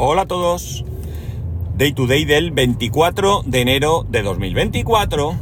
[0.00, 0.84] Hola a todos.
[1.76, 5.34] Day to day del 24 de enero de 2024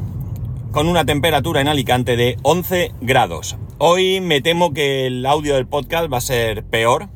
[0.72, 3.58] con una temperatura en Alicante de 11 grados.
[3.76, 7.10] Hoy me temo que el audio del podcast va a ser peor.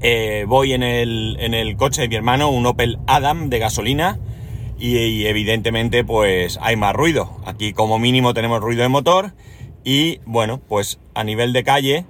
[0.00, 4.18] Eh, voy en el, en el coche de mi hermano, un Opel Adam de gasolina
[4.76, 7.30] y, y evidentemente pues hay más ruido.
[7.46, 9.34] Aquí como mínimo tenemos ruido de motor
[9.84, 12.06] y bueno, pues a nivel de calle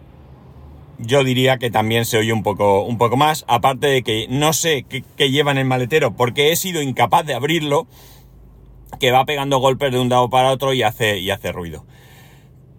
[0.99, 4.53] yo diría que también se oye un poco, un poco más, aparte de que no
[4.53, 7.87] sé qué, lleva en el maletero porque he sido incapaz de abrirlo,
[9.01, 11.85] que va pegando golpes de un lado para otro y hace, y hace ruido.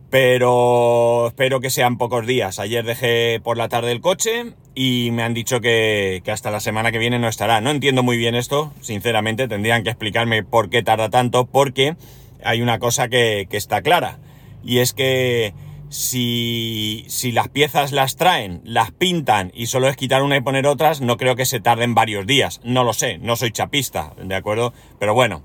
[0.10, 2.60] Pero espero que sean pocos días.
[2.60, 6.94] Ayer dejé por la tarde el coche y me han dicho que, hasta la semana
[6.94, 7.60] que viene no estará.
[7.60, 11.98] No entiendo muy bien esto, sinceramente, tendrían que explicarme por qué tarda tanto, porque
[12.46, 14.20] hay una cosa que, que está clara.
[14.64, 15.54] Y es que
[15.90, 20.68] si, si las piezas las traen, las pintan y solo es quitar una y poner
[20.68, 22.62] otras, no creo que se tarden varios días.
[22.64, 24.74] No lo sé, no soy chapista, ¿de acuerdo?
[25.00, 25.44] Pero bueno,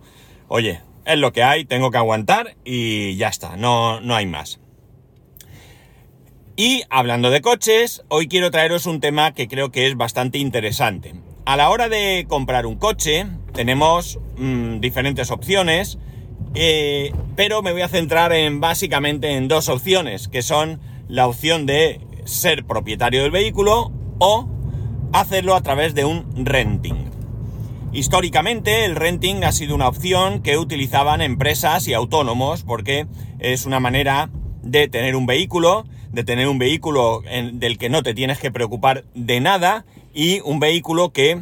[0.49, 4.61] oye, es lo que hay, tengo que aguantar y ya está, no, no hay más.
[6.57, 11.15] Y hablando de coches, hoy quiero traeros un tema que creo que es bastante interesante.
[11.47, 15.99] A la hora de comprar un coche, tenemos mm, diferentes opciones
[16.55, 21.67] eh, pero me voy a centrar en básicamente en dos opciones, que son la opción
[21.67, 24.49] de ser propietario del vehículo o
[25.13, 27.11] hacerlo a través de un renting.
[27.93, 33.07] Históricamente el renting ha sido una opción que utilizaban empresas y autónomos porque
[33.41, 34.31] es una manera
[34.63, 39.05] de tener un vehículo, de tener un vehículo del que no te tienes que preocupar
[39.15, 41.41] de nada y un vehículo que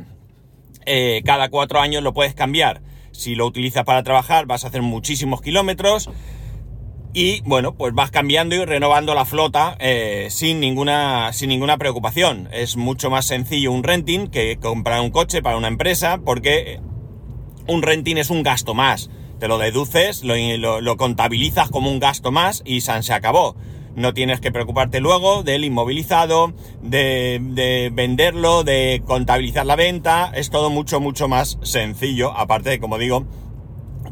[0.86, 2.80] eh, cada cuatro años lo puedes cambiar
[3.18, 6.08] si lo utilizas para trabajar vas a hacer muchísimos kilómetros
[7.12, 12.48] y bueno, pues vas cambiando y renovando la flota eh, sin, ninguna, sin ninguna preocupación.
[12.52, 16.80] Es mucho más sencillo un renting que comprar un coche para una empresa porque
[17.66, 19.10] un renting es un gasto más.
[19.40, 23.56] Te lo deduces, lo, lo contabilizas como un gasto más y se acabó.
[23.98, 30.30] No tienes que preocuparte luego del inmovilizado, de, venderlo, de contabilizar la venta.
[30.32, 32.30] Es todo mucho, mucho más sencillo.
[32.30, 33.26] Aparte de, como digo,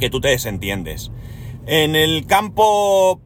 [0.00, 1.12] que tú te desentiendes.
[1.66, 3.20] En el campo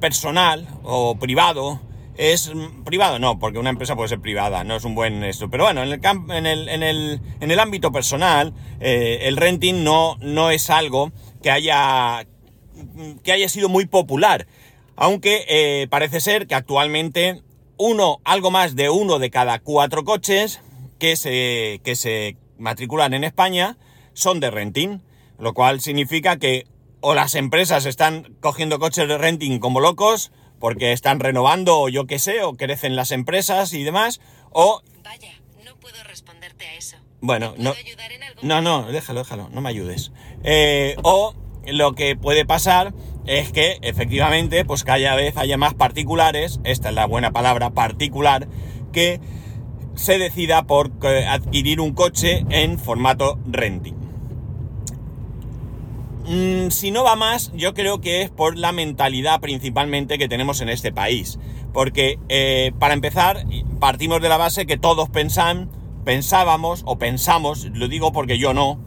[0.00, 1.82] personal o privado,
[2.16, 2.50] es
[2.86, 5.50] privado, no, porque una empresa puede ser privada, no es un buen esto.
[5.50, 9.84] Pero bueno, en el, en el, en el, en el ámbito personal, eh, el renting
[9.84, 12.26] no, no es algo que haya,
[13.22, 14.46] que haya sido muy popular.
[14.96, 17.42] Aunque eh, parece ser que actualmente
[17.76, 20.60] uno, algo más de uno de cada cuatro coches
[20.98, 23.76] que se, que se matriculan en España
[24.12, 25.00] son de renting,
[25.38, 26.66] lo cual significa que
[27.00, 32.06] o las empresas están cogiendo coches de renting como locos porque están renovando o yo
[32.06, 34.20] qué sé, o crecen las empresas y demás,
[34.50, 34.80] o...
[35.02, 35.32] Vaya,
[35.64, 36.98] no puedo responderte a eso.
[37.20, 37.74] Bueno, no...
[38.42, 40.12] No, no, déjalo, déjalo, no me ayudes.
[40.44, 41.34] Eh, o
[41.66, 42.92] lo que puede pasar
[43.26, 48.48] es que efectivamente pues cada vez haya más particulares, esta es la buena palabra, particular,
[48.92, 49.20] que
[49.94, 53.94] se decida por eh, adquirir un coche en formato renting.
[56.26, 60.60] Mm, si no va más, yo creo que es por la mentalidad principalmente que tenemos
[60.60, 61.38] en este país.
[61.72, 63.44] Porque eh, para empezar,
[63.80, 65.70] partimos de la base que todos pensan,
[66.04, 68.78] pensábamos o pensamos, lo digo porque yo no,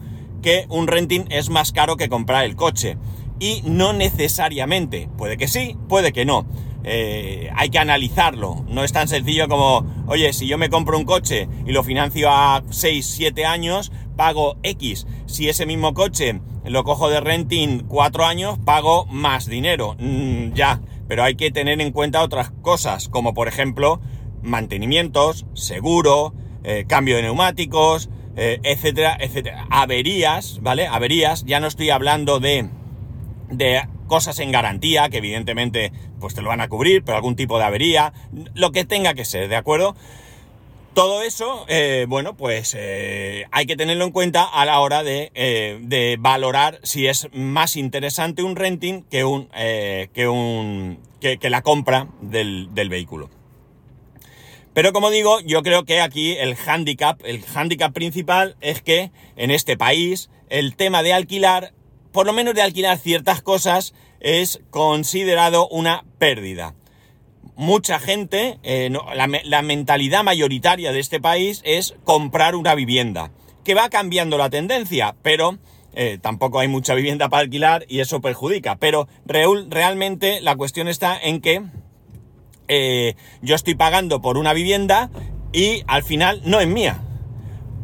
[0.42, 2.96] que un renting es más caro que comprar el coche
[3.38, 5.08] y no necesariamente.
[5.16, 6.46] Puede que sí, puede que no.
[6.84, 8.64] Eh, hay que analizarlo.
[8.68, 12.30] No es tan sencillo como, oye, si yo me compro un coche y lo financio
[12.30, 15.06] a 6, 7 años, pago X.
[15.26, 19.96] Si ese mismo coche lo cojo de renting 4 años, pago más dinero.
[19.98, 24.00] Mm, ya, pero hay que tener en cuenta otras cosas, como por ejemplo
[24.42, 29.66] mantenimientos, seguro, eh, cambio de neumáticos, eh, etcétera, etcétera.
[29.70, 30.86] Averías, ¿vale?
[30.86, 32.68] Averías, ya no estoy hablando de
[33.50, 37.58] de cosas en garantía, que evidentemente pues te lo van a cubrir, pero algún tipo
[37.58, 38.12] de avería,
[38.54, 39.94] lo que tenga que ser, ¿de acuerdo?
[40.94, 45.30] Todo eso, eh, bueno, pues eh, hay que tenerlo en cuenta a la hora de,
[45.34, 52.08] eh, valorar si es más interesante un renting que un que un que, la compra
[52.22, 53.28] del, del, vehículo.
[54.72, 59.50] Pero como digo, yo creo que aquí el handicap, el handicap principal es que en
[59.50, 61.72] este país el tema de alquilar
[62.16, 66.74] por lo menos de alquilar ciertas cosas, es considerado una pérdida.
[67.56, 68.90] Mucha gente, eh,
[69.44, 73.32] la, mentalidad mayoritaria de este país es comprar una vivienda,
[73.64, 75.58] que va cambiando la tendencia, pero
[75.92, 78.76] eh, tampoco hay mucha vivienda para alquilar y eso perjudica.
[78.76, 81.64] Pero realmente la cuestión está en que
[82.68, 85.10] eh, yo estoy pagando por una vivienda
[85.52, 87.02] y al final no es mía.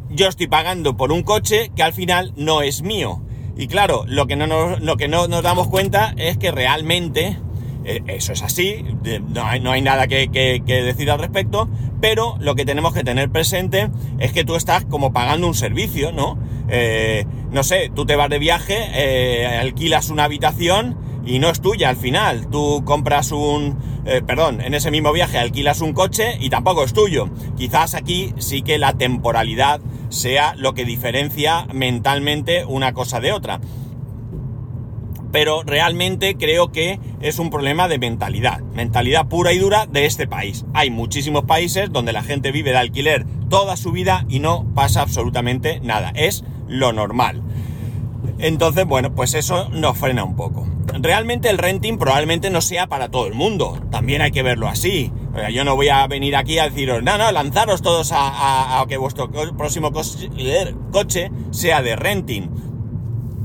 [0.09, 3.23] yo estoy pagando por un coche que al final no es mío.
[3.55, 7.37] Y claro, lo que no nos, lo que no nos damos cuenta es que realmente
[7.85, 8.83] eh, eso es así,
[9.29, 10.27] no hay, no hay nada que,
[10.65, 11.67] decir al respecto,
[11.99, 13.89] pero lo que tenemos que tener presente
[14.19, 16.37] es que tú estás como pagando un servicio, ¿no?
[16.69, 21.61] Eh, no sé, tú te vas de viaje, eh, alquilas una habitación y no es
[21.61, 22.47] tuya al final.
[22.49, 23.77] Tú compras un,
[24.25, 27.29] perdón, en ese mismo viaje alquilas un coche y tampoco es tuyo.
[27.57, 29.81] Quizás aquí sí que la temporalidad
[30.13, 33.59] sea lo que diferencia mentalmente una cosa de otra.
[35.31, 40.27] Pero realmente creo que es un problema de mentalidad, mentalidad pura y dura de este
[40.27, 40.63] país.
[40.75, 45.01] Hay muchísimos países donde la gente vive de alquiler toda su vida y no pasa
[45.01, 46.11] absolutamente nada.
[46.15, 47.41] Es lo normal.
[48.39, 50.67] Entonces, bueno, pues eso nos frena un poco.
[50.99, 53.79] Realmente el renting probablemente no sea para todo el mundo.
[53.89, 55.11] También hay que verlo así.
[55.51, 59.31] Yo no voy a venir aquí a deciros, no, no, lanzaros todos a, que vuestro
[59.31, 62.49] próximo coche sea de renting.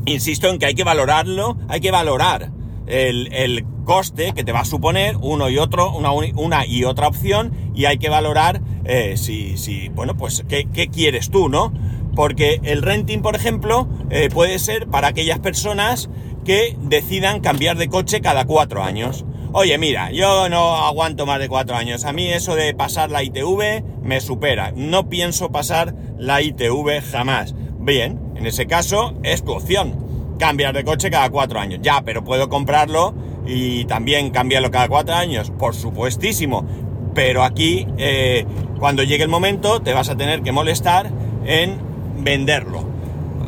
[0.04, 2.50] Insisto en que hay que valorarlo, hay que valorar
[2.86, 7.54] el, coste que te va a suponer uno y otro, una, una y otra opción,
[7.74, 11.72] y hay que valorar eh, si, si, bueno, pues, ¿qué, quieres tú, no?
[12.14, 16.10] Porque el renting, por ejemplo, eh, puede ser para aquellas personas
[16.44, 19.24] que decidan cambiar de coche cada cuatro años.
[19.52, 22.04] Oye, mira, yo no aguanto más de cuatro años.
[22.04, 24.72] A mí eso de pasar la ITV me supera.
[24.74, 27.54] No pienso pasar la ITV jamás.
[27.78, 30.36] Bien, en ese caso es tu opción.
[30.38, 31.80] Cambiar de coche cada cuatro años.
[31.82, 33.14] Ya, pero puedo comprarlo
[33.46, 35.50] y también cambiarlo cada cuatro años.
[35.50, 36.66] Por supuestísimo.
[37.14, 38.44] Pero aquí, eh,
[38.78, 41.10] cuando llegue el momento, te vas a tener que molestar
[41.46, 41.87] en
[42.18, 42.98] venderlo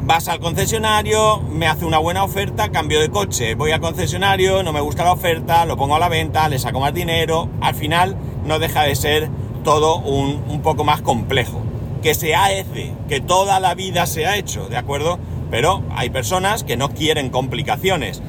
[0.03, 4.73] vas al concesionario, me hace una buena oferta, cambio de coche, voy al concesionario, no
[4.73, 8.17] me gusta la oferta, lo pongo a la venta, le saco más dinero, al final
[8.45, 9.31] no deja de ser
[9.63, 11.63] todo un, poco más complejo.
[12.03, 15.21] Que se hace, que toda la vida se ha hecho, ¿de acuerdo?
[15.49, 18.21] Pero hay personas que no quieren complicaciones.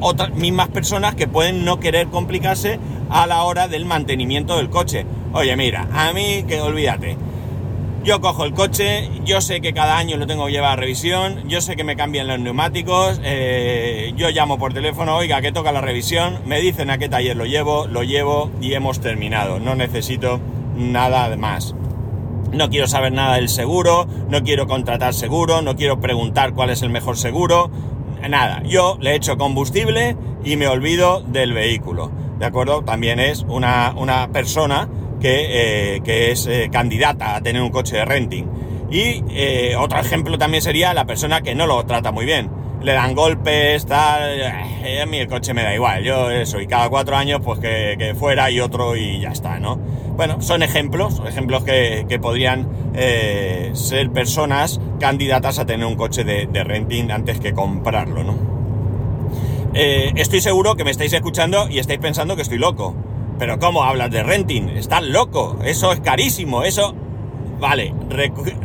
[0.00, 2.80] Otras mismas personas que pueden no querer complicarse
[3.10, 5.06] a la hora del mantenimiento del coche.
[5.34, 7.16] Oye, mira, a mí que olvídate
[8.02, 11.48] yo cojo el coche, yo sé que cada año lo tengo que llevar a revisión,
[11.48, 15.70] yo sé que me cambian los neumáticos, eh, yo llamo por teléfono, oiga, que toca
[15.72, 19.60] la revisión, me dicen a qué taller lo llevo, lo llevo y hemos terminado.
[19.60, 20.40] No necesito
[20.76, 21.74] nada más.
[22.52, 26.82] No quiero saber nada del seguro, no quiero contratar seguro, no quiero preguntar cuál es
[26.82, 27.70] el mejor seguro,
[28.28, 28.62] nada.
[28.64, 32.10] Yo le echo combustible y me olvido del vehículo.
[32.38, 32.82] ¿De acuerdo?
[32.82, 34.88] También es una, una persona
[35.20, 38.46] que, eh, es eh, candidata a tener un coche de renting.
[38.90, 42.50] Y eh, otro ejemplo también sería la persona que no lo trata muy bien.
[42.82, 44.42] Le dan golpes, tal.
[44.42, 48.14] a mí el coche me da igual, yo eso, y cada cuatro años, pues que,
[48.18, 49.76] fuera y otro y ya está, ¿no?
[49.76, 52.66] Bueno, son ejemplos, ejemplos que, podrían
[53.74, 58.50] ser personas candidatas a tener un coche de, de renting antes que comprarlo, ¿no?
[59.72, 62.96] estoy seguro que me estáis escuchando y estáis pensando que estoy loco.
[63.40, 64.68] Pero ¿cómo hablas de renting?
[64.68, 66.94] Estás loco, eso es carísimo, eso...
[67.58, 67.94] Vale,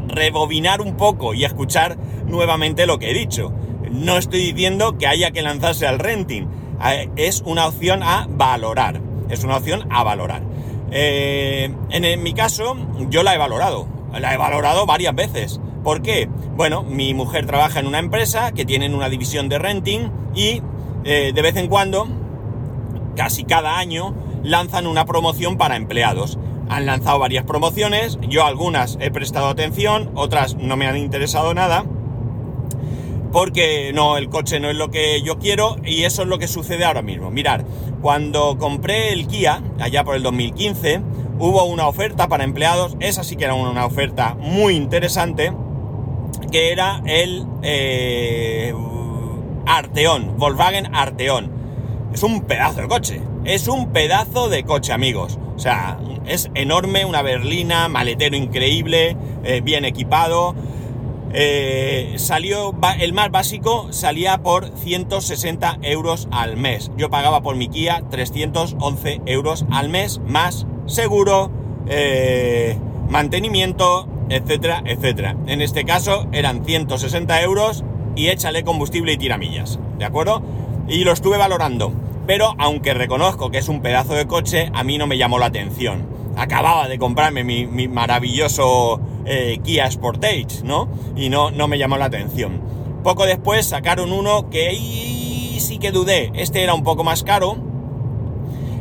[0.10, 3.54] rebobinar un poco y escuchar nuevamente lo que he dicho.
[3.90, 6.48] No estoy diciendo que haya que lanzarse al renting.
[6.86, 9.00] Eh, es una opción a valorar.
[9.30, 10.44] Es una opción a valorar.
[10.92, 12.76] Eh, en, mi caso,
[13.10, 13.88] yo la he valorado.
[14.12, 15.62] La he valorado varias veces.
[15.86, 16.28] ¿Por qué?
[16.58, 20.62] Bueno, mi mujer trabaja en una empresa que tienen una división de renting y
[21.06, 22.08] eh, de vez en cuando,
[23.16, 24.14] casi cada año,
[24.46, 26.38] lanzan una promoción para empleados.
[26.70, 31.86] Han lanzado varias promociones, yo algunas he prestado atención, otras no me han interesado nada,
[33.32, 36.48] porque no, el coche no es lo que yo quiero y eso es lo que
[36.48, 37.30] sucede ahora mismo.
[37.32, 37.66] Mirar,
[38.02, 41.02] cuando compré el Kia, allá por el 2015,
[41.40, 45.54] hubo una oferta para empleados, esa sí que era una oferta muy interesante,
[46.52, 48.74] que era el eh,
[49.66, 51.52] Arteón, Volkswagen Arteón.
[52.14, 53.22] Es un pedazo de coche.
[53.46, 55.38] Es un pedazo de coche, amigos.
[55.56, 60.56] O sea, es enorme, una berlina, maletero increíble, eh, bien equipado.
[61.32, 66.92] Eh, salió, el más básico salía por 160 euros al mes.
[66.98, 71.52] Yo pagaba por mi Kia 311 euros al mes, más seguro,
[71.88, 75.36] eh, mantenimiento, etcétera, etcétera.
[75.46, 77.84] En este caso eran 160 euros
[78.16, 80.42] y échale combustible y tiramillas, ¿de acuerdo?
[80.88, 81.94] Y lo estuve valorando
[82.28, 85.48] pero aunque reconozco que es un pedazo de coche, a mí no me llamó la
[85.48, 86.08] atención.
[86.38, 90.90] Acababa de comprarme mi, maravilloso eh, Kia Sportage, ¿no?
[91.16, 92.62] Y no, no me llamó la atención.
[93.04, 96.32] Poco después sacaron uno que ahí sí que dudé.
[96.34, 97.58] Este era un poco más caro.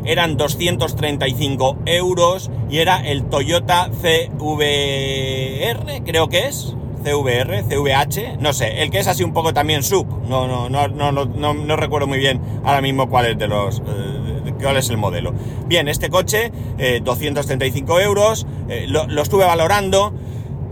[0.05, 6.75] eran 235 euros y era el Toyota CVR, creo que es.
[7.05, 10.89] CVR, CVH, no sé, el que es así un poco también sub, no, no, no,
[10.89, 14.97] no, no, no recuerdo muy bien ahora mismo cuál es de los, eh, es el
[14.97, 15.35] modelo.
[15.67, 20.15] Bien, este coche, eh, 235 euros, eh, lo, lo estuve valorando,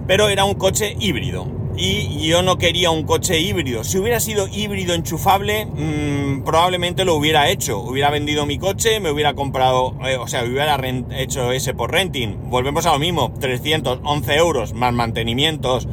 [0.06, 3.84] pero era un coche híbrido y yo no quería un coche híbrido.
[3.84, 7.80] Si hubiera sido híbrido enchufable, mmm, probablemente lo hubiera hecho.
[7.80, 10.78] Hubiera vendido mi coche, me hubiera comprado, eh, o sea, hubiera
[11.16, 12.50] hecho ese por renting.
[12.50, 15.88] Volvemos a lo mismo, 311 euros más mantenimientos,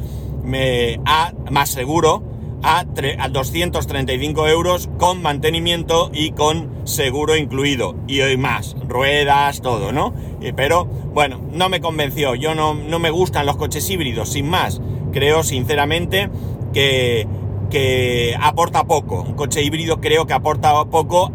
[0.50, 2.22] me, a, más seguro,
[2.62, 2.84] a,
[3.18, 7.96] a 235 euros con mantenimiento y con seguro incluido.
[8.06, 10.12] Y hoy más, ruedas, todo, ¿no?
[10.56, 12.34] pero bueno, no me convenció.
[12.34, 14.80] Yo no, no me gustan los coches híbridos, sin más
[15.10, 16.30] creo sinceramente
[16.72, 17.26] que,
[17.70, 19.22] que aporta poco.
[19.22, 21.32] Un coche híbrido creo que aporta poco.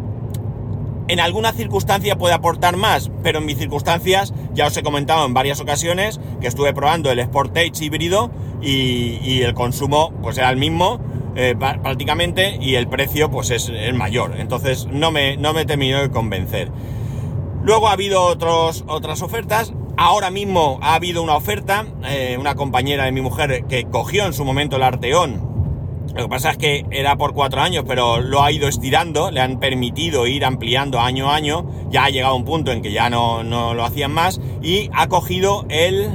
[1.07, 5.35] En alguna circunstancia puede aportar más, pero en mis circunstancias ya os he comentado en
[5.35, 10.99] varias ocasiones que estuve probando el Sportage híbrido y, el consumo pues era el mismo
[11.35, 14.33] eh, prácticamente y el precio pues es el mayor.
[14.39, 16.71] Entonces no me, no me de convencer.
[17.61, 19.73] Luego ha habido otros, otras ofertas.
[19.97, 24.33] Ahora mismo ha habido una oferta, eh, una compañera de mi mujer que cogió en
[24.33, 25.54] su momento el Arteón.
[26.13, 29.41] Lo que pasa es que era por cuatro años, pero lo ha ido estirando, le
[29.41, 31.65] han permitido ir ampliando año a año.
[31.89, 35.07] Ya ha llegado un punto en que ya no, no lo hacían más y ha
[35.07, 36.09] cogido el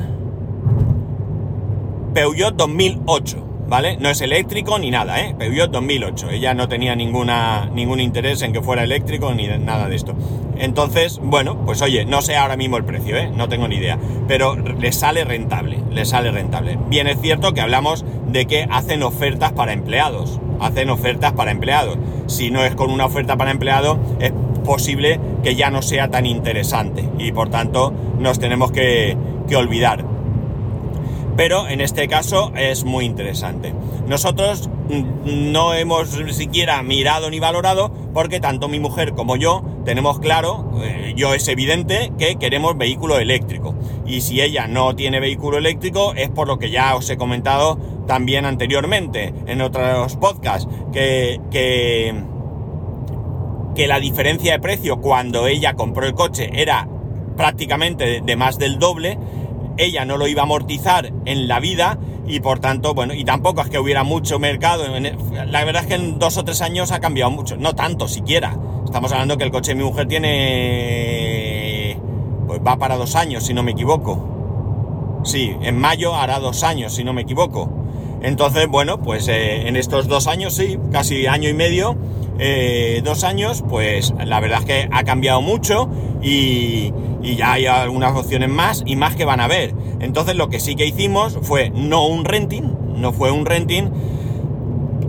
[2.14, 3.49] Peugeot 2008.
[3.70, 3.96] ¿Vale?
[3.98, 5.34] No es eléctrico ni nada, ¿eh?
[5.38, 6.30] Peugeot 2008.
[6.30, 10.14] Ella no tenía ningún interés en que fuera eléctrico ni nada de esto.
[10.58, 13.30] Entonces, bueno, pues oye, no sé ahora mismo el precio, ¿eh?
[13.32, 13.96] No tengo ni idea.
[14.26, 16.78] Pero le sale rentable, le sale rentable.
[16.88, 20.40] Bien es cierto que hablamos de que hacen ofertas para empleados.
[20.58, 21.96] Hacen ofertas para empleados.
[22.26, 24.32] Si no es con una oferta para empleado, es
[24.64, 27.08] posible que ya no sea tan interesante.
[27.18, 29.16] Y por tanto, nos tenemos que
[29.54, 30.09] olvidar
[31.36, 33.72] pero en este caso es muy interesante.
[34.06, 34.68] Nosotros
[35.24, 41.14] no hemos siquiera mirado ni valorado porque tanto mi mujer como yo tenemos claro, eh,
[41.16, 43.74] yo es evidente que queremos vehículo eléctrico.
[44.06, 47.78] Y si ella no tiene vehículo eléctrico es por lo que ya os he comentado
[48.06, 52.14] también anteriormente en otros podcasts, que, que,
[53.74, 56.88] que la diferencia de precio cuando ella compró el coche era
[57.36, 59.16] prácticamente de más del doble
[59.84, 63.62] ella no lo iba a amortizar en la vida y por tanto, bueno, y tampoco
[63.62, 64.84] es que hubiera mucho mercado.
[65.46, 68.56] La verdad es que en dos o tres años ha cambiado mucho, no tanto siquiera.
[68.84, 71.98] Estamos hablando que el coche de mi mujer tiene...
[72.46, 75.20] pues va para dos años, si no me equivoco.
[75.24, 77.68] Sí, en mayo hará dos años, si no me equivoco.
[78.22, 81.96] Entonces, bueno, pues eh, en estos dos años, sí, casi año y medio,
[82.38, 85.88] eh, dos años, pues la verdad es que ha cambiado mucho
[86.22, 89.74] y, y ya hay algunas opciones más y más que van a ver.
[90.00, 93.90] Entonces lo que sí que hicimos fue no un renting, no fue un renting,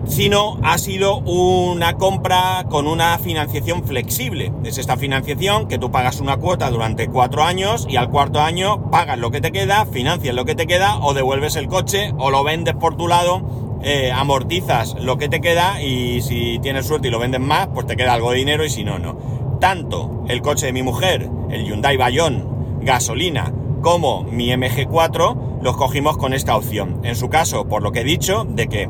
[0.06, 4.52] sino ha sido una compra con una financiación flexible.
[4.64, 8.90] Es esta financiación que tú pagas una cuota durante cuatro años y al cuarto año
[8.92, 12.30] pagas lo que te queda, financias lo que te queda o devuelves el coche o
[12.30, 13.42] lo vendes por tu lado,
[13.84, 17.86] eh, amortizas lo que te queda y si tienes suerte y lo vendes más, pues
[17.88, 21.30] te queda algo de dinero y si no, no tanto el coche de mi mujer,
[21.50, 27.00] el Hyundai Bayon, gasolina, como mi MG4, los cogimos con esta opción.
[27.04, 28.90] En su caso, por lo que he dicho, de que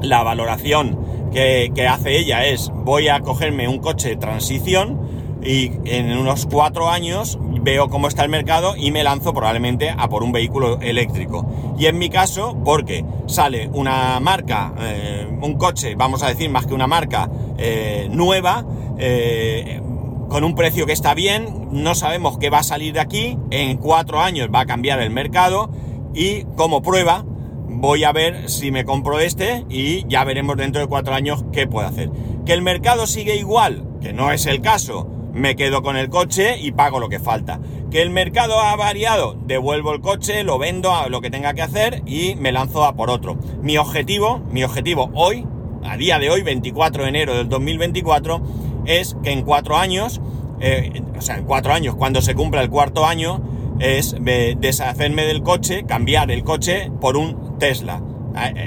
[0.00, 0.98] la valoración
[1.30, 4.98] que, hace ella es voy a cogerme un coche de transición
[5.44, 10.08] y en unos cuatro años veo cómo está el mercado y me lanzo probablemente a
[10.08, 11.46] por un vehículo eléctrico.
[11.78, 16.66] Y en mi caso, porque sale una marca, eh, un coche, vamos a decir más
[16.66, 18.64] que una marca eh, nueva,
[18.98, 19.80] eh,
[20.28, 23.76] con un precio que está bien, no sabemos qué va a salir de aquí, en
[23.76, 25.70] cuatro años va a cambiar el mercado
[26.14, 27.24] y como prueba
[27.68, 31.66] voy a ver si me compro este y ya veremos dentro de cuatro años qué
[31.66, 32.10] puedo hacer.
[32.46, 36.58] Que el mercado sigue igual, que no es el caso, me quedo con el coche
[36.58, 37.60] y pago lo que falta.
[37.90, 41.62] Que el mercado ha variado, devuelvo el coche, lo vendo a lo que tenga que
[41.62, 43.38] hacer y me lanzo a por otro.
[43.62, 45.46] Mi objetivo, mi objetivo hoy,
[45.84, 48.42] a día de hoy, 24 de enero del 2024,
[48.86, 50.20] es que en cuatro años,
[50.60, 53.42] eh, o sea, en cuatro años, cuando se cumpla el cuarto año,
[53.78, 58.00] es deshacerme del coche, cambiar el coche por un Tesla.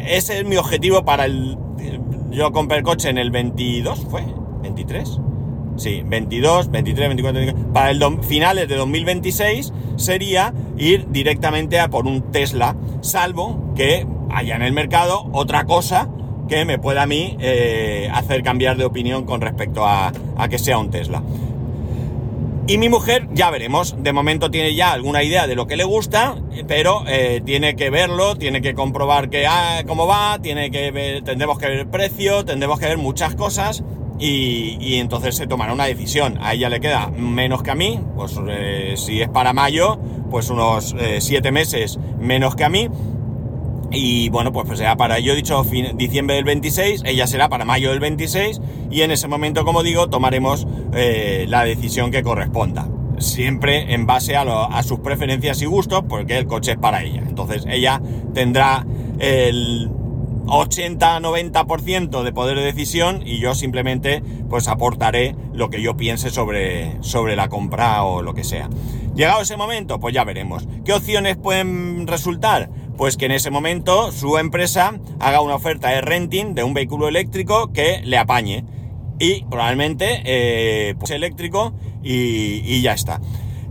[0.08, 1.58] Ese es mi objetivo para el...
[2.32, 4.24] Yo compré el coche en el 22, ¿fue?
[4.62, 5.25] ¿23?
[5.78, 7.74] Sí, 22, 23, 24, 25.
[7.74, 14.56] Para el finales de 2026 sería ir directamente a por un Tesla, salvo que haya
[14.56, 16.10] en el mercado otra cosa
[16.48, 20.60] que me pueda a mí eh, hacer cambiar de opinión con respecto a, a, que
[20.60, 21.24] sea un Tesla.
[22.68, 25.84] Y mi mujer, ya veremos, de momento tiene ya alguna idea de lo que le
[25.84, 26.36] gusta,
[26.68, 31.24] pero eh, tiene que verlo, tiene que comprobar que, ah, cómo va, tiene que ver,
[31.24, 33.84] tendremos que ver el precio, tendremos que ver muchas cosas
[34.20, 36.38] y, entonces se tomará una decisión.
[36.42, 40.50] A ella le queda menos que a mí, pues eh, si es para mayo, pues
[40.50, 42.90] unos eh, siete meses menos que a mí.
[43.92, 45.64] Y bueno, pues, pues será para, yo he dicho
[45.96, 50.10] diciembre del 26, ella será para mayo del 26 y en ese momento, como digo,
[50.10, 52.90] tomaremos eh, la decisión que corresponda.
[53.20, 57.24] Siempre en base a, a sus preferencias y gustos, porque el coche es para ella.
[57.26, 58.02] Entonces ella
[58.34, 58.86] tendrá
[59.20, 59.90] el
[60.46, 67.02] 80-90% de poder de decisión y yo simplemente pues aportaré lo que yo piense sobre,
[67.02, 68.70] sobre la compra o lo que sea.
[69.16, 70.68] Llegado ese momento, pues ya veremos.
[70.84, 72.70] ¿Qué opciones pueden resultar?
[72.98, 77.08] Pues que en ese momento su empresa haga una oferta de renting de un vehículo
[77.08, 78.66] eléctrico que le apañe.
[79.18, 81.74] Y probablemente eh, pues eléctrico
[82.04, 83.22] y, y ya está.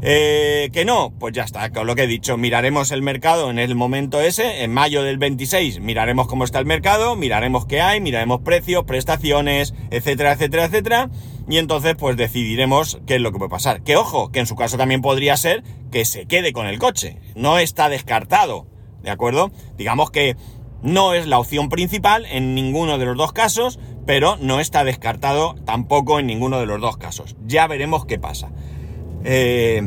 [0.02, 3.58] Eh, que no, pues ya está, con lo que he dicho, miraremos el mercado en
[3.58, 8.00] el momento ese, en mayo del 26 miraremos cómo está el mercado, miraremos qué hay,
[8.00, 11.10] miraremos precios, prestaciones, etcétera, etcétera, etcétera,
[11.48, 13.82] y entonces pues decidiremos qué es lo que puede pasar.
[13.82, 17.18] Que ojo, que en su caso también podría ser que se quede con el coche,
[17.34, 18.66] no está descartado,
[19.02, 19.52] ¿de acuerdo?
[19.76, 20.36] Digamos que
[20.82, 25.54] no es la opción principal en ninguno de los dos casos, pero no está descartado
[25.64, 27.36] tampoco en ninguno de los dos casos.
[27.46, 28.50] Ya veremos qué pasa.
[29.24, 29.82] Eh,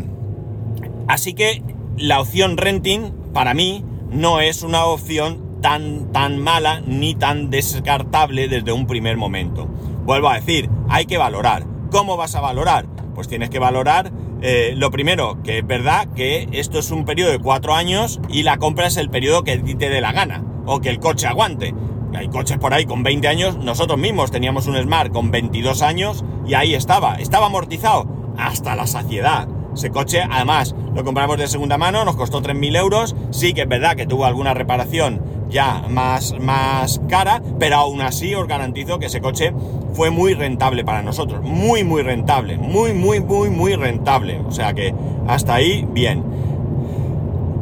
[1.07, 1.63] así que
[1.97, 8.47] la opción renting para mí no es una opción tan, tan mala ni tan descartable
[8.47, 9.67] desde un primer momento.
[10.05, 11.65] Vuelvo a decir, hay que valorar.
[11.91, 12.85] ¿Cómo vas a valorar?
[13.15, 17.31] Pues tienes que valorar eh, lo primero, que es verdad que esto es un periodo
[17.31, 20.79] de cuatro años y la compra es el periodo que te dé la gana o
[20.79, 21.73] que el coche aguante.
[22.13, 26.23] Hay coches por ahí con 20 años, nosotros mismos teníamos un Smart con 22 años
[26.45, 28.05] y ahí estaba, estaba amortizado,
[28.37, 29.47] hasta la saciedad.
[29.73, 33.15] Ese coche, además, lo compramos de segunda mano, nos costó 3.000 euros.
[33.29, 38.33] Sí que es verdad que tuvo alguna reparación ya más, más cara, pero aún así
[38.33, 39.53] os garantizo que ese coche
[39.93, 41.43] fue muy rentable para nosotros.
[41.43, 42.57] Muy, muy rentable.
[42.57, 44.41] Muy, muy, muy, muy rentable.
[44.47, 44.93] O sea que
[45.27, 46.23] hasta ahí, bien.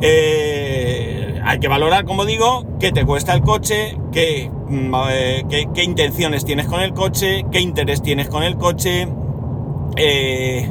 [0.01, 5.83] Eh, hay que valorar, como digo, qué te cuesta el coche, mm, eh, qué, qué
[5.83, 9.07] intenciones tienes con el coche, qué interés tienes con el coche
[9.95, 10.69] eh,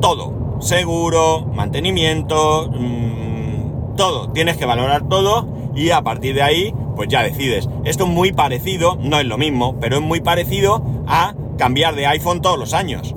[0.00, 7.08] todo, seguro, mantenimiento, mm, todo, tienes que valorar todo y a partir de ahí, pues
[7.08, 7.68] ya decides.
[7.84, 12.06] Esto es muy parecido, no es lo mismo, pero es muy parecido a cambiar de
[12.06, 13.14] iPhone todos los años.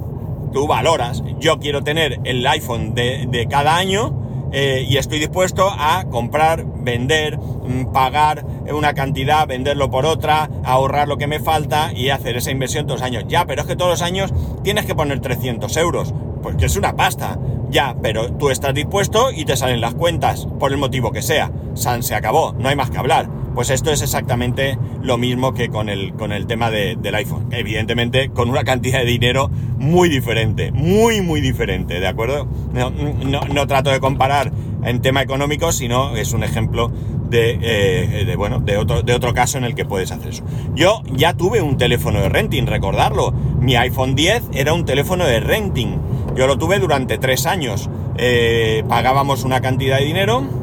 [0.51, 4.18] Tú valoras, yo quiero tener el iPhone de cada año,
[4.51, 11.07] eh, y estoy dispuesto a comprar, vender, mm, pagar una cantidad, venderlo por otra, ahorrar
[11.07, 13.25] lo que me falta y hacer esa inversión todos los años.
[13.27, 14.33] Ya, pero es que todos los años
[14.63, 17.37] tienes que poner 300 euros, pues que es una pasta.
[17.69, 21.51] Ya, pero tú estás dispuesto y te salen las cuentas, por el motivo que sea.
[21.75, 23.38] San se acabó, no hay más que hablar.
[23.53, 27.47] Pues esto es exactamente lo mismo que con el, con el tema del iPhone.
[27.51, 32.47] Evidentemente, con una cantidad de dinero muy diferente, muy, muy diferente, ¿de acuerdo?
[32.73, 34.51] No, trato de comparar
[34.83, 36.91] en tema económico, sino es un ejemplo
[37.29, 40.43] de, eh, bueno, de otro, de otro caso en el que puedes hacer eso.
[40.73, 43.31] Yo ya tuve un teléfono de renting, recordarlo.
[43.59, 45.97] Mi iPhone 10 era un teléfono de renting.
[46.35, 47.89] Yo lo tuve durante tres años.
[48.17, 50.58] Eh, pagábamos una cantidad de dinero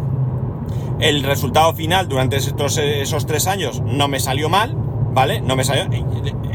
[1.01, 4.75] el resultado final durante esos, esos tres años no me salió mal,
[5.13, 5.41] ¿vale?
[5.41, 5.85] No me salió.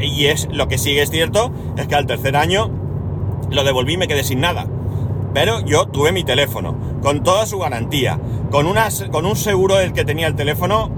[0.00, 2.70] Y es lo que sigue es cierto, es que al tercer año
[3.50, 4.66] lo devolví y me quedé sin nada.
[5.34, 8.66] Pero yo tuve mi teléfono, con toda su garantía, con,
[9.10, 10.90] con un seguro del que tenía el teléfono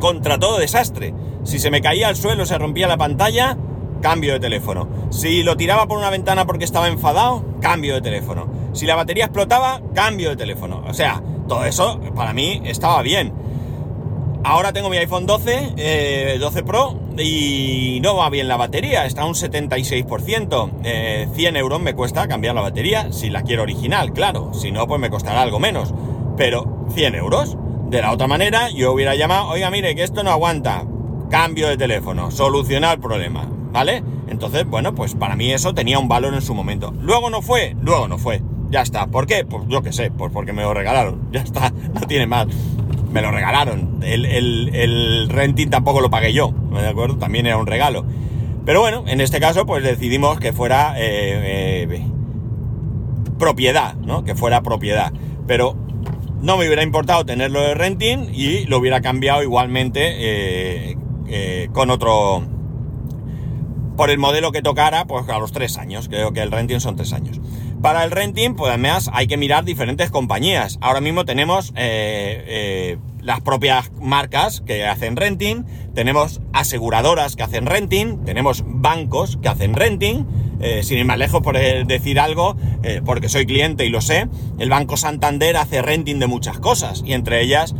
[0.00, 1.14] contra todo desastre.
[1.44, 3.56] Si se me caía al suelo, se rompía la pantalla,
[4.00, 4.88] cambio de teléfono.
[5.10, 8.46] Si lo tiraba por una ventana porque estaba enfadado, cambio de teléfono.
[8.72, 10.82] Si la batería explotaba, cambio de teléfono.
[10.86, 13.32] O sea, todo eso para mí estaba bien.
[14.46, 19.22] Ahora tengo mi iPhone 12, 12 eh, Pro y no va bien la batería, está
[19.22, 20.70] a un 76%.
[21.34, 24.52] 100 eh, euros me cuesta cambiar la batería, si la quiero original, claro.
[24.52, 25.94] Si no, pues me costará algo menos.
[26.36, 27.56] Pero 100 euros.
[27.88, 30.84] De la otra manera, yo hubiera llamado, oiga, mire, que esto no aguanta.
[31.30, 34.02] Cambio de teléfono, solucionar el problema, ¿vale?
[34.28, 36.92] Entonces, bueno, pues para mí eso tenía un valor en su momento.
[37.00, 38.42] Luego no fue, luego no fue.
[38.70, 39.06] Ya está.
[39.06, 39.44] ¿Por qué?
[39.44, 41.28] Pues yo qué sé, pues porque me lo regalaron.
[41.32, 42.46] Ya está, no tiene más.
[43.10, 44.00] Me lo regalaron.
[44.02, 47.16] El, renting tampoco lo pagué yo, ¿de acuerdo?
[47.16, 48.04] También era un regalo.
[48.64, 52.06] Pero bueno, en este caso pues decidimos que fuera eh, eh,
[53.38, 54.24] propiedad, ¿no?
[54.24, 55.12] Que fuera propiedad.
[55.46, 55.76] Pero
[56.40, 62.42] no me hubiera importado tenerlo de renting y lo hubiera cambiado igualmente eh, con otro
[63.96, 66.08] por el modelo que tocara, pues a los tres años.
[66.08, 67.40] Creo que el renting son tres años.
[67.84, 70.78] Para el renting, pues además hay que mirar diferentes compañías.
[70.80, 77.66] Ahora mismo tenemos eh, eh, las propias marcas que hacen renting, tenemos aseguradoras que hacen
[77.66, 80.24] renting, tenemos bancos que hacen renting.
[80.66, 82.56] Eh, sin ir más lejos por decir algo,
[83.04, 87.12] porque soy cliente y lo sé, el Banco Santander hace renting de muchas cosas y
[87.12, 87.74] entre ellas,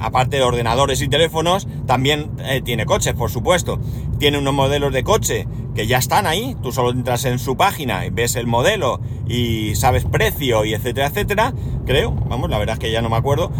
[0.00, 2.32] aparte de ordenadores y teléfonos, también
[2.64, 3.78] tiene coches, por supuesto.
[4.18, 8.04] Tiene unos modelos de coche que ya están ahí, tú solo entras en su página
[8.06, 11.54] y ves el modelo y sabes precio y etcétera, etcétera,
[11.86, 13.52] creo, vamos, la verdad es que ya no me acuerdo.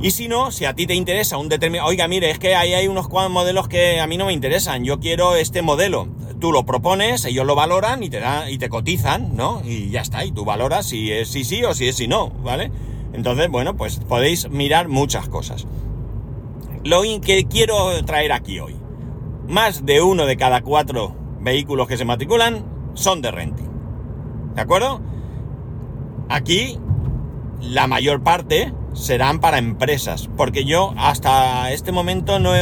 [0.00, 2.74] Y si no, si a ti te interesa un determinado, oiga, mire, es que ahí
[2.74, 6.08] hay unos cuantos modelos que a mí no me interesan, yo quiero este modelo.
[6.44, 9.62] Tú lo propones, ellos lo valoran y te dan, y te cotizan, ¿no?
[9.64, 12.28] Y ya está, y tú valoras si es sí sí o si es sí no,
[12.28, 12.70] ¿vale?
[13.14, 15.66] Entonces, bueno, pues podéis mirar muchas cosas.
[16.84, 18.76] Lo que quiero traer aquí hoy.
[19.48, 23.70] Más de uno de cada cuatro vehículos que se matriculan son de renting.
[24.54, 25.00] ¿De acuerdo?
[26.28, 26.78] Aquí
[27.62, 32.52] la mayor parte serán para empresas, porque yo hasta este momento no,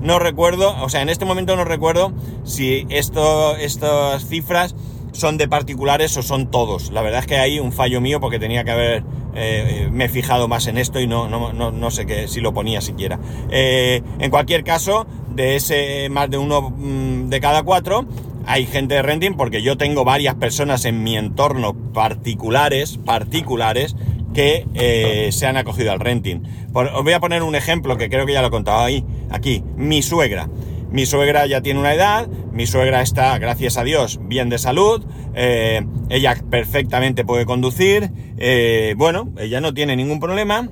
[0.00, 2.12] no recuerdo, o sea, en este momento no recuerdo
[2.44, 4.74] si esto, estas cifras
[5.12, 6.90] son de particulares o son todos.
[6.92, 10.08] La verdad es que hay un fallo mío porque tenía que haber eh, me he
[10.08, 13.18] fijado más en esto y no, no, no, sé qué, si lo ponía siquiera.
[13.50, 18.06] Eh, en cualquier caso, de ese más de uno mm, de cada cuatro,
[18.46, 23.94] hay gente de renting porque yo tengo varias personas en mi entorno particulares, particulares,
[24.34, 26.42] que eh, se han acogido al renting.
[26.72, 29.62] os voy a poner un ejemplo que creo que ya lo he contado ahí, aquí,
[29.76, 30.48] mi suegra.
[30.90, 35.04] Mi suegra ya tiene una edad, mi suegra está, gracias a Dios, bien de salud,
[35.34, 40.68] eh, ella perfectamente puede conducir, eh, bueno, ella no tiene ningún problema,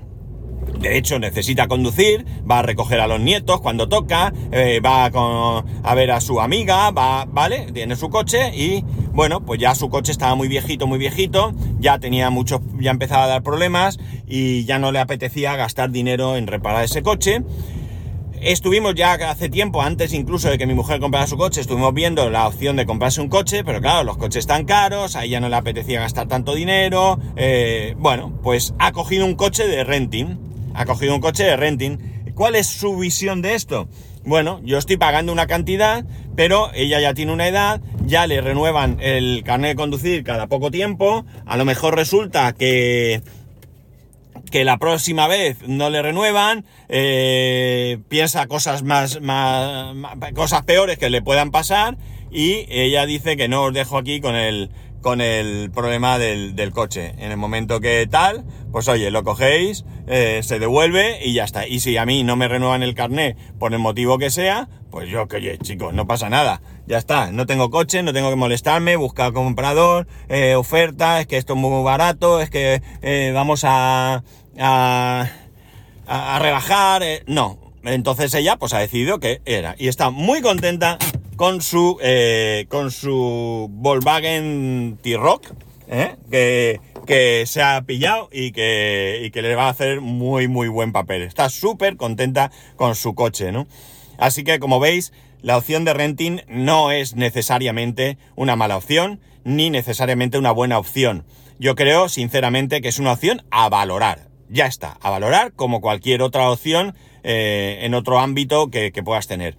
[0.81, 5.95] de hecho, necesita conducir, va a recoger a los nietos cuando toca, eh, va a,
[5.95, 7.73] ver a su amiga, va, ¿vale?
[7.73, 11.99] Tiene su coche y, bueno, pues ya su coche estaba muy viejito, muy viejito, ya
[11.99, 16.47] tenía muchos, ya empezaba a dar problemas y ya no le apetecía gastar dinero en
[16.47, 17.43] reparar ese coche.
[18.41, 22.31] Estuvimos ya hace tiempo, antes incluso de que mi mujer comprara su coche, estuvimos viendo
[22.31, 25.49] la opción de comprarse un coche, pero claro, los coches están caros, a ella no
[25.49, 27.19] le apetecía gastar tanto dinero.
[27.35, 30.48] Eh, bueno, pues ha cogido un coche de renting
[30.79, 31.99] ha cogido un coche de renting.
[32.35, 33.89] ¿Cuál es su visión de esto?
[34.25, 36.05] Bueno, yo estoy pagando una cantidad,
[36.37, 40.71] pero ella ya tiene una edad, ya le renuevan el carnet de conducir cada poco
[40.71, 43.23] tiempo, a lo mejor resulta que
[44.53, 49.95] que la próxima vez no le renuevan, eh, piensa cosas más, más,
[50.35, 51.99] cosas peores que le puedan pasar
[52.31, 57.15] y ella dice que no os dejo aquí con el, con el problema del, coche.
[57.19, 61.67] En el momento que tal, pues oye, lo cogéis, eh, se devuelve y ya está.
[61.67, 65.09] Y si a mí no me renuevan el carnet por el motivo que sea, pues
[65.09, 66.61] yo que oye, chicos, no pasa nada.
[66.87, 71.37] Ya está, no tengo coche, no tengo que molestarme, buscar comprador, eh, oferta, es que
[71.37, 74.23] esto es muy barato, es que eh, vamos a,
[74.59, 75.29] a,
[76.07, 77.03] a rebajar.
[77.27, 77.59] No.
[77.85, 79.75] Entonces ella pues ha decidido que era.
[79.79, 80.99] Y está muy contenta
[81.39, 85.53] con su, eh, con su Volkswagen T-Rock,
[85.87, 86.17] ¿eh?
[86.33, 90.67] que, que, se ha pillado y que, y que le va a hacer muy, muy
[90.67, 91.23] buen papel.
[91.23, 93.69] Está súper contenta con su coche, ¿no?
[94.19, 99.71] Así que, como veis, la opción de renting no es necesariamente una mala opción, ni
[99.71, 101.25] necesariamente una buena opción.
[101.61, 104.27] Yo creo, sinceramente, que es una opción a valorar.
[104.49, 109.29] Ya está, a valorar como cualquier otra opción eh, en otro ámbito que, que puedas
[109.29, 109.57] tener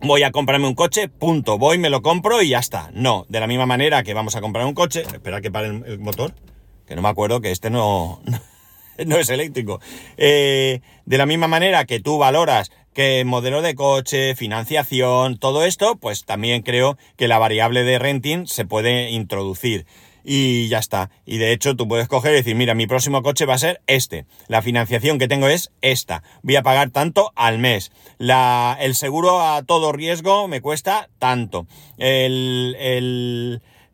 [0.00, 2.90] voy a comprarme un coche, punto, voy, me lo compro y ya está.
[2.94, 5.98] No, de la misma manera que vamos a comprar un coche, espera que pare el,
[5.98, 6.34] motor,
[6.86, 8.20] que no me acuerdo que este no,
[9.06, 9.80] no es eléctrico.
[10.16, 15.96] Eh, de la misma manera que tú valoras qué modelo de coche, financiación, todo esto,
[15.96, 19.86] pues también creo que la variable de renting se puede introducir
[20.24, 21.10] y ya está.
[21.24, 23.80] Y de hecho tú puedes coger y decir, mira, mi próximo coche va a ser
[23.86, 24.26] este.
[24.46, 26.22] La financiación que tengo es esta.
[26.42, 27.92] Voy a pagar tanto al mes.
[28.18, 31.66] La, el seguro a todo riesgo me cuesta tanto.
[31.96, 32.76] El,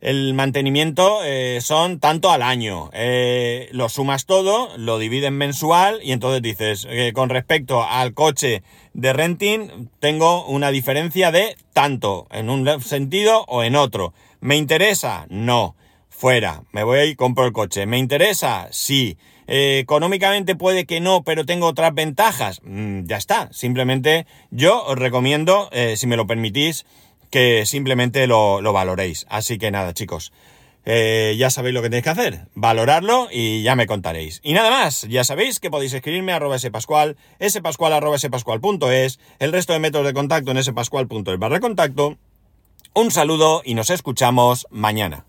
[0.01, 2.89] el, mantenimiento eh, son tanto al año.
[2.93, 8.61] Eh, lo sumas todo, lo dividen mensual y entonces dices, eh, con respecto al coche
[8.93, 14.13] de renting, tengo una diferencia de tanto, en un sentido o en otro.
[14.41, 15.25] ¿Me interesa?
[15.29, 15.75] No
[16.15, 17.85] fuera, me voy y compro el coche.
[17.85, 18.67] ¿Me interesa?
[18.71, 19.17] Sí.
[19.47, 22.61] Eh, económicamente puede que no, pero tengo otras ventajas.
[22.63, 23.49] Mm, ya está.
[23.51, 26.85] Simplemente yo os recomiendo, eh, si me lo permitís,
[27.29, 29.25] que simplemente lo, valoréis.
[29.29, 30.31] Así que nada, chicos.
[30.87, 34.39] Eh, ya sabéis lo que tenéis que hacer, valorarlo y ya me contaréis.
[34.43, 39.73] Y nada más, ya sabéis que podéis escribirme a arroba spascual, spascual spascual.es, el resto
[39.73, 42.17] de métodos de contacto en spascual.es barra contacto
[42.93, 45.25] Un saludo y nos escuchamos mañana.